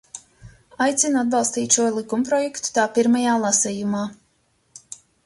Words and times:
Aicinu 0.85 1.19
atbalstīt 1.19 1.77
šo 1.77 1.85
likumprojektu 1.97 2.71
tā 2.79 2.87
pirmajā 2.97 3.37
lasījumā. 3.45 4.01